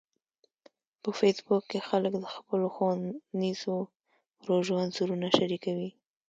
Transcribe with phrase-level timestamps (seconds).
[1.01, 3.75] په فېسبوک کې خلک د خپلو ښوونیزو
[4.41, 5.89] پروژو انځورونه شریکوي